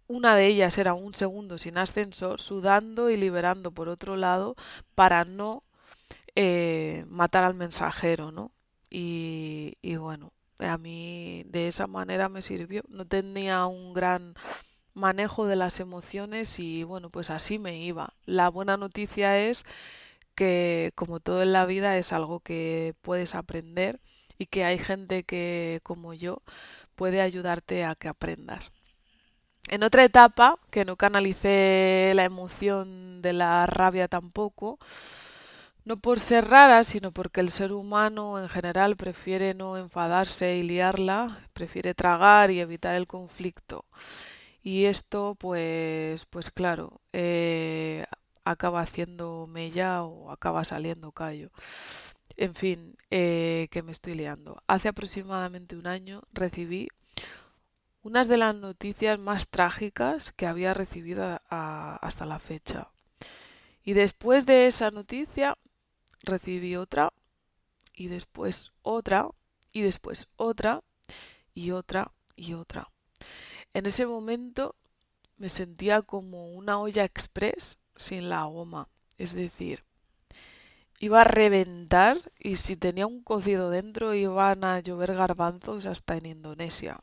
una 0.08 0.36
de 0.36 0.46
ellas 0.46 0.78
era 0.78 0.94
un 0.94 1.14
segundo 1.14 1.58
sin 1.58 1.78
ascensor, 1.78 2.40
sudando 2.40 3.10
y 3.10 3.16
liberando 3.16 3.72
por 3.72 3.88
otro 3.88 4.16
lado 4.16 4.56
para 4.94 5.25
no 5.25 5.62
eh, 6.34 7.04
matar 7.08 7.44
al 7.44 7.54
mensajero, 7.54 8.32
¿no? 8.32 8.52
Y, 8.90 9.78
y 9.82 9.96
bueno, 9.96 10.32
a 10.60 10.78
mí 10.78 11.44
de 11.46 11.68
esa 11.68 11.86
manera 11.86 12.28
me 12.28 12.42
sirvió. 12.42 12.82
No 12.88 13.06
tenía 13.06 13.66
un 13.66 13.94
gran 13.94 14.34
manejo 14.94 15.46
de 15.46 15.56
las 15.56 15.80
emociones 15.80 16.58
y 16.58 16.84
bueno, 16.84 17.10
pues 17.10 17.30
así 17.30 17.58
me 17.58 17.78
iba. 17.78 18.14
La 18.26 18.48
buena 18.50 18.76
noticia 18.76 19.38
es 19.38 19.64
que 20.34 20.92
como 20.96 21.20
todo 21.20 21.42
en 21.42 21.52
la 21.52 21.66
vida 21.66 21.98
es 21.98 22.12
algo 22.12 22.40
que 22.40 22.94
puedes 23.02 23.34
aprender 23.34 24.00
y 24.38 24.46
que 24.46 24.64
hay 24.64 24.78
gente 24.78 25.25
que 25.25 25.80
como 25.82 26.14
yo 26.14 26.42
puede 26.96 27.20
ayudarte 27.22 27.84
a 27.84 27.94
que 27.96 28.08
aprendas. 28.08 28.72
En 29.68 29.82
otra 29.82 30.04
etapa, 30.04 30.58
que 30.70 30.85
no 30.85 30.96
canalicé 30.96 32.12
la 32.14 32.25
emoción 32.25 33.20
de 33.20 33.32
la 33.32 33.66
rabia 33.66 34.06
tampoco, 34.06 34.78
no 35.85 35.96
por 35.99 36.20
ser 36.20 36.46
rara, 36.49 36.85
sino 36.85 37.12
porque 37.12 37.40
el 37.40 37.50
ser 37.50 37.73
humano 37.73 38.40
en 38.40 38.49
general 38.49 38.96
prefiere 38.96 39.54
no 39.54 39.76
enfadarse 39.76 40.56
y 40.56 40.62
liarla, 40.62 41.49
prefiere 41.52 41.94
tragar 41.94 42.50
y 42.50 42.61
evitar 42.61 42.94
el 42.96 43.06
conflicto. 43.06 43.85
Y 44.62 44.87
esto, 44.87 45.37
pues, 45.38 46.26
pues 46.26 46.50
claro, 46.50 47.00
eh, 47.12 48.04
acaba 48.44 48.80
haciendo 48.82 49.46
mella 49.49 50.02
o 50.04 50.30
acaba 50.32 50.64
saliendo 50.64 51.12
callo. 51.12 51.50
En 52.37 52.54
fin, 52.54 52.96
eh, 53.11 53.68
que 53.70 53.82
me 53.82 53.92
estoy 53.92 54.14
liando. 54.14 54.62
Hace 54.66 54.88
aproximadamente 54.88 55.76
un 55.76 55.87
año 55.87 56.23
recibí 56.32 56.88
una 58.06 58.25
de 58.25 58.36
las 58.36 58.54
noticias 58.54 59.18
más 59.18 59.48
trágicas 59.48 60.30
que 60.30 60.46
había 60.46 60.72
recibido 60.75 61.40
hasta 61.48 62.25
la 62.25 62.38
fecha. 62.38 62.92
Y 63.82 63.94
después 63.94 64.46
de 64.46 64.68
esa 64.68 64.92
noticia 64.92 65.58
recibí 66.22 66.76
otra 66.76 67.12
y 67.92 68.06
después 68.06 68.70
otra 68.82 69.28
y 69.72 69.82
después 69.82 70.28
otra 70.36 70.84
y 71.52 71.72
otra 71.72 72.12
y 72.36 72.54
otra. 72.54 72.92
En 73.75 73.86
ese 73.86 74.06
momento 74.06 74.76
me 75.36 75.48
sentía 75.48 76.00
como 76.00 76.54
una 76.54 76.78
olla 76.78 77.02
express 77.02 77.76
sin 77.96 78.28
la 78.28 78.44
goma. 78.44 78.88
Es 79.18 79.34
decir, 79.34 79.82
iba 81.00 81.22
a 81.22 81.25
reventar 81.25 82.18
y 82.38 82.54
si 82.54 82.76
tenía 82.76 83.08
un 83.08 83.25
cocido 83.25 83.68
dentro 83.68 84.14
iban 84.14 84.62
a 84.62 84.78
llover 84.78 85.16
garbanzos 85.16 85.86
hasta 85.86 86.16
en 86.16 86.26
Indonesia. 86.26 87.00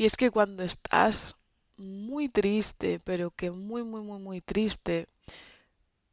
Y 0.00 0.06
es 0.06 0.16
que 0.16 0.30
cuando 0.30 0.62
estás 0.62 1.36
muy 1.76 2.30
triste, 2.30 3.00
pero 3.04 3.30
que 3.32 3.50
muy, 3.50 3.84
muy, 3.84 4.00
muy, 4.00 4.18
muy 4.18 4.40
triste, 4.40 5.08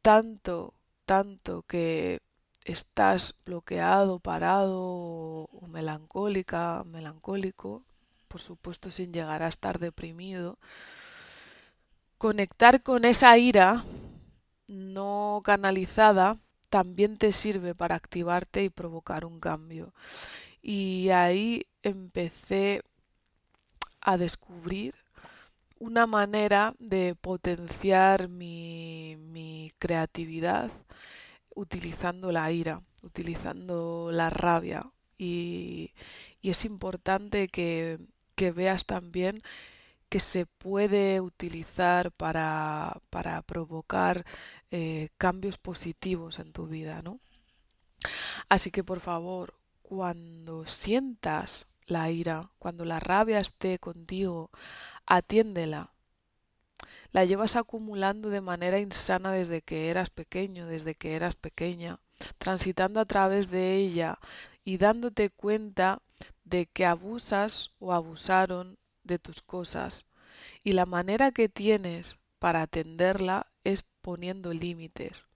tanto, 0.02 0.74
tanto 1.06 1.62
que 1.62 2.20
estás 2.66 3.34
bloqueado, 3.46 4.18
parado 4.18 4.78
o 4.78 5.66
melancólica, 5.68 6.84
melancólico, 6.84 7.82
por 8.28 8.42
supuesto 8.42 8.90
sin 8.90 9.10
llegar 9.10 9.42
a 9.42 9.48
estar 9.48 9.78
deprimido, 9.78 10.58
conectar 12.18 12.82
con 12.82 13.06
esa 13.06 13.38
ira 13.38 13.86
no 14.66 15.40
canalizada 15.42 16.36
también 16.68 17.16
te 17.16 17.32
sirve 17.32 17.74
para 17.74 17.94
activarte 17.94 18.64
y 18.64 18.68
provocar 18.68 19.24
un 19.24 19.40
cambio. 19.40 19.94
Y 20.60 21.08
ahí 21.08 21.64
empecé 21.82 22.82
a 24.08 24.16
descubrir 24.16 24.94
una 25.78 26.06
manera 26.06 26.74
de 26.78 27.14
potenciar 27.14 28.28
mi, 28.28 29.16
mi 29.18 29.70
creatividad 29.78 30.70
utilizando 31.54 32.32
la 32.32 32.50
ira, 32.50 32.80
utilizando 33.02 34.08
la 34.10 34.30
rabia. 34.30 34.90
Y, 35.18 35.92
y 36.40 36.48
es 36.48 36.64
importante 36.64 37.48
que, 37.48 37.98
que 38.34 38.50
veas 38.50 38.86
también 38.86 39.42
que 40.08 40.20
se 40.20 40.46
puede 40.46 41.20
utilizar 41.20 42.10
para, 42.10 43.02
para 43.10 43.42
provocar 43.42 44.24
eh, 44.70 45.10
cambios 45.18 45.58
positivos 45.58 46.38
en 46.38 46.52
tu 46.52 46.66
vida, 46.66 47.02
¿no? 47.02 47.20
Así 48.48 48.70
que 48.70 48.82
por 48.82 49.00
favor, 49.00 49.52
cuando 49.82 50.64
sientas 50.64 51.68
la 51.90 52.10
ira, 52.10 52.50
cuando 52.58 52.84
la 52.84 53.00
rabia 53.00 53.40
esté 53.40 53.78
contigo, 53.78 54.50
atiéndela. 55.06 55.92
La 57.12 57.24
llevas 57.24 57.56
acumulando 57.56 58.28
de 58.28 58.40
manera 58.40 58.78
insana 58.78 59.32
desde 59.32 59.62
que 59.62 59.88
eras 59.88 60.10
pequeño, 60.10 60.66
desde 60.66 60.94
que 60.94 61.16
eras 61.16 61.34
pequeña, 61.34 62.00
transitando 62.38 63.00
a 63.00 63.06
través 63.06 63.50
de 63.50 63.76
ella 63.76 64.18
y 64.64 64.76
dándote 64.76 65.30
cuenta 65.30 66.02
de 66.44 66.66
que 66.66 66.84
abusas 66.84 67.72
o 67.78 67.92
abusaron 67.92 68.78
de 69.02 69.18
tus 69.18 69.42
cosas. 69.42 70.06
Y 70.62 70.72
la 70.72 70.86
manera 70.86 71.32
que 71.32 71.48
tienes 71.48 72.18
para 72.38 72.62
atenderla 72.62 73.46
es 73.64 73.84
poniendo 74.02 74.52
límites. 74.52 75.26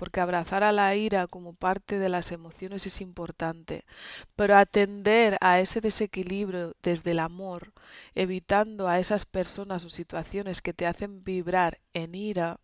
Porque 0.00 0.20
abrazar 0.22 0.64
a 0.64 0.72
la 0.72 0.96
ira 0.96 1.26
como 1.26 1.52
parte 1.52 1.98
de 1.98 2.08
las 2.08 2.32
emociones 2.32 2.86
es 2.86 3.02
importante, 3.02 3.84
pero 4.34 4.56
atender 4.56 5.36
a 5.42 5.60
ese 5.60 5.82
desequilibrio 5.82 6.74
desde 6.82 7.10
el 7.10 7.18
amor, 7.18 7.74
evitando 8.14 8.88
a 8.88 8.98
esas 8.98 9.26
personas 9.26 9.84
o 9.84 9.90
situaciones 9.90 10.62
que 10.62 10.72
te 10.72 10.86
hacen 10.86 11.20
vibrar 11.20 11.80
en 11.92 12.14
ira, 12.14 12.60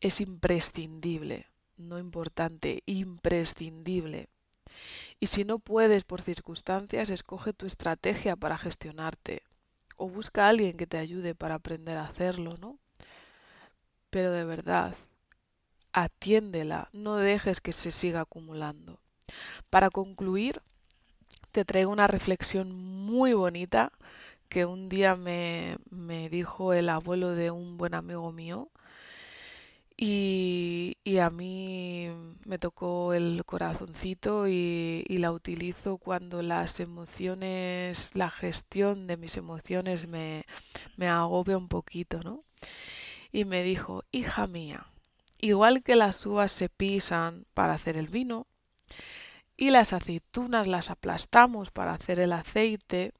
es 0.00 0.20
imprescindible, 0.20 1.48
no 1.76 1.98
importante, 1.98 2.84
imprescindible. 2.86 4.28
Y 5.18 5.26
si 5.26 5.44
no 5.44 5.58
puedes 5.58 6.04
por 6.04 6.22
circunstancias, 6.22 7.10
escoge 7.10 7.52
tu 7.52 7.66
estrategia 7.66 8.36
para 8.36 8.58
gestionarte 8.58 9.42
o 9.96 10.08
busca 10.08 10.46
a 10.46 10.50
alguien 10.50 10.76
que 10.76 10.86
te 10.86 10.98
ayude 10.98 11.34
para 11.34 11.56
aprender 11.56 11.96
a 11.96 12.04
hacerlo, 12.04 12.54
¿no? 12.60 12.78
Pero 14.10 14.30
de 14.30 14.44
verdad, 14.44 14.94
atiéndela, 15.92 16.88
no 16.92 17.16
dejes 17.16 17.60
que 17.60 17.72
se 17.72 17.90
siga 17.90 18.22
acumulando. 18.22 19.00
Para 19.70 19.90
concluir, 19.90 20.62
te 21.52 21.64
traigo 21.64 21.90
una 21.90 22.06
reflexión 22.06 22.74
muy 22.74 23.32
bonita 23.32 23.92
que 24.48 24.64
un 24.64 24.88
día 24.88 25.16
me, 25.16 25.76
me 25.90 26.28
dijo 26.30 26.72
el 26.72 26.88
abuelo 26.88 27.30
de 27.34 27.50
un 27.50 27.76
buen 27.76 27.94
amigo 27.94 28.32
mío 28.32 28.70
y, 30.00 30.96
a 31.20 31.28
mí 31.30 32.08
me 32.44 32.58
tocó 32.58 33.14
el 33.14 33.42
corazoncito 33.44 34.46
y, 34.46 35.04
la 35.08 35.32
utilizo 35.32 35.98
cuando 35.98 36.40
las 36.40 36.78
emociones, 36.78 38.14
la 38.14 38.30
gestión 38.30 39.08
de 39.08 39.16
mis 39.16 39.36
emociones 39.36 40.06
me, 40.06 40.44
me 40.96 41.08
agobia 41.08 41.58
un 41.58 41.68
poquito, 41.68 42.22
¿no? 42.22 42.44
Y 43.32 43.44
me 43.44 43.64
dijo, 43.64 44.04
hija 44.12 44.46
mía, 44.46 44.86
igual 45.38 45.82
que 45.82 45.96
las 45.96 46.24
uvas 46.26 46.52
se 46.52 46.68
pisan 46.68 47.46
para 47.54 47.74
hacer 47.74 47.96
el 47.96 48.08
vino 48.08 48.46
y 49.56 49.70
las 49.70 49.92
aceitunas 49.92 50.66
las 50.66 50.90
aplastamos 50.90 51.70
para 51.70 51.92
hacer 51.92 52.20
el 52.20 52.32
aceite, 52.32 53.12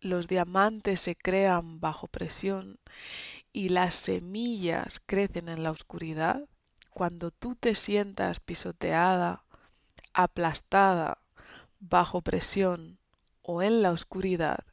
los 0.00 0.28
diamantes 0.28 1.00
se 1.00 1.16
crean 1.16 1.80
bajo 1.80 2.06
presión 2.06 2.78
y 3.52 3.68
las 3.70 3.94
semillas 3.94 5.00
crecen 5.04 5.48
en 5.48 5.62
la 5.62 5.70
oscuridad, 5.70 6.44
cuando 6.90 7.30
tú 7.30 7.56
te 7.56 7.74
sientas 7.74 8.40
pisoteada, 8.40 9.44
aplastada, 10.14 11.18
bajo 11.78 12.22
presión 12.22 12.98
o 13.42 13.62
en 13.62 13.82
la 13.82 13.92
oscuridad, 13.92 14.64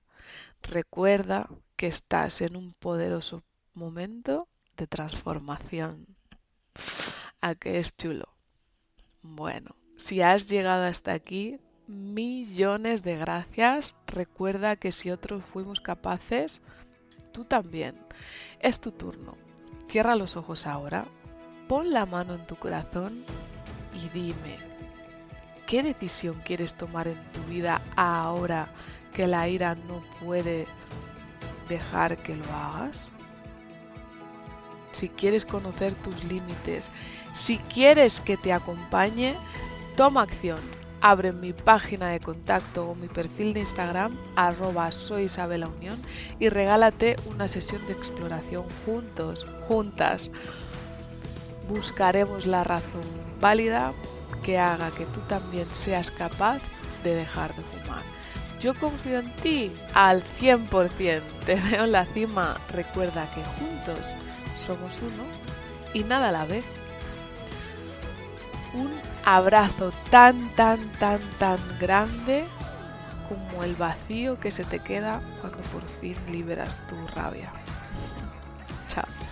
recuerda 0.62 1.50
que 1.76 1.88
estás 1.88 2.41
en 2.41 2.56
un 2.56 2.74
poderoso 2.74 3.43
momento 3.74 4.48
de 4.78 4.88
transformación. 4.88 6.08
¿A 7.41 7.55
qué 7.55 7.79
es 7.79 7.95
chulo? 7.95 8.25
Bueno, 9.21 9.75
si 9.97 10.21
has 10.21 10.49
llegado 10.49 10.86
hasta 10.86 11.13
aquí, 11.13 11.59
millones 11.88 13.03
de 13.03 13.17
gracias. 13.17 13.95
Recuerda 14.07 14.75
que 14.75 14.91
si 14.91 15.12
otros 15.12 15.43
fuimos 15.43 15.81
capaces, 15.81 16.62
tú 17.31 17.45
también. 17.45 17.97
Es 18.59 18.79
tu 18.79 18.91
turno. 18.91 19.36
Cierra 19.89 20.15
los 20.15 20.38
ojos 20.38 20.65
ahora, 20.65 21.05
pon 21.67 21.91
la 21.91 22.05
mano 22.05 22.33
en 22.33 22.45
tu 22.47 22.55
corazón 22.55 23.23
y 23.93 24.09
dime, 24.09 24.57
¿qué 25.67 25.83
decisión 25.83 26.41
quieres 26.43 26.75
tomar 26.75 27.07
en 27.07 27.31
tu 27.31 27.41
vida 27.43 27.81
ahora 27.95 28.67
que 29.13 29.27
la 29.27 29.47
ira 29.47 29.75
no 29.75 30.03
puede 30.23 30.65
dejar 31.69 32.17
que 32.17 32.36
lo 32.36 32.45
hagas? 32.45 33.12
Si 35.03 35.09
quieres 35.09 35.43
conocer 35.43 35.95
tus 35.95 36.23
límites, 36.23 36.89
si 37.33 37.57
quieres 37.57 38.21
que 38.21 38.37
te 38.37 38.53
acompañe, 38.53 39.35
toma 39.97 40.21
acción 40.21 40.59
abre 41.01 41.33
mi 41.33 41.51
página 41.51 42.07
de 42.07 42.21
contacto 42.21 42.87
o 42.87 42.95
mi 42.95 43.09
perfil 43.09 43.53
de 43.53 43.59
Instagram, 43.59 44.17
arroba 44.37 44.93
soy 44.93 45.27
Unión, 45.77 46.01
y 46.39 46.47
regálate 46.47 47.17
una 47.25 47.49
sesión 47.49 47.85
de 47.87 47.91
exploración 47.91 48.63
juntos, 48.85 49.45
juntas. 49.67 50.31
Buscaremos 51.67 52.45
la 52.45 52.63
razón 52.63 53.03
válida 53.41 53.91
que 54.41 54.57
haga 54.57 54.89
que 54.91 55.03
tú 55.07 55.19
también 55.27 55.67
seas 55.71 56.11
capaz 56.11 56.61
de 57.03 57.13
dejar 57.13 57.53
de 57.57 57.63
fumar. 57.63 58.03
Yo 58.61 58.73
confío 58.79 59.19
en 59.19 59.35
ti 59.35 59.73
al 59.93 60.23
100%. 60.39 61.21
Te 61.45 61.55
veo 61.55 61.83
en 61.83 61.91
la 61.91 62.05
cima. 62.13 62.61
Recuerda 62.71 63.29
que 63.31 63.43
juntos 63.59 64.15
somos 64.55 65.01
uno 65.01 65.23
y 65.93 66.03
nada 66.03 66.31
la 66.31 66.45
vez. 66.45 66.63
Un 68.73 68.91
abrazo 69.23 69.93
tan, 70.09 70.53
tan, 70.55 70.91
tan, 70.93 71.21
tan 71.39 71.59
grande 71.79 72.45
como 73.29 73.63
el 73.63 73.75
vacío 73.75 74.39
que 74.39 74.51
se 74.51 74.63
te 74.63 74.79
queda 74.79 75.21
cuando 75.41 75.59
por 75.63 75.83
fin 76.01 76.17
liberas 76.31 76.77
tu 76.87 76.95
rabia. 77.15 77.51
Chao. 78.87 79.22